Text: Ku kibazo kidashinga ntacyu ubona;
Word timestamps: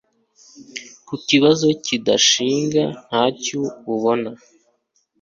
Ku 1.07 1.15
kibazo 1.27 1.65
kidashinga 1.85 2.83
ntacyu 3.07 3.61
ubona; 3.93 4.29